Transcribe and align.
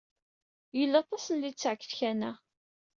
Yella 0.77 0.97
aṭas 1.01 1.25
n 1.29 1.37
litteɛ 1.41 1.71
deg 1.75 1.81
tkanna. 1.89 2.31